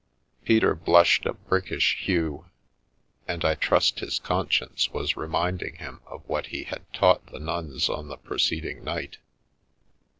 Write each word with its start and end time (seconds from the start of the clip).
Peter 0.45 0.73
blushed 0.73 1.27
a 1.27 1.33
brickish 1.33 1.99
hue, 2.05 2.47
and 3.27 3.45
I 3.45 3.53
trust 3.53 3.99
his 3.99 4.17
conscience 4.17 4.89
was 4.89 5.15
reminding 5.15 5.75
him 5.75 6.01
of 6.07 6.23
what 6.27 6.47
he 6.47 6.63
had 6.63 6.91
taught 6.91 7.27
the 7.27 7.37
nuns 7.39 7.87
on 7.87 8.07
the 8.07 8.17
preceding 8.17 8.83
night. 8.83 9.19